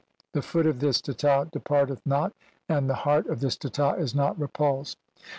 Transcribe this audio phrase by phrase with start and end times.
[0.31, 2.33] The foot of this Teta departeth not,
[2.67, 4.97] and "the heart of this Teta is not repulsed."